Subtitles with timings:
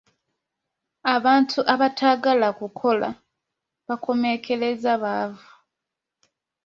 [1.15, 3.09] Abantu abataagala kukola
[3.87, 5.47] bakomekkereza baavu.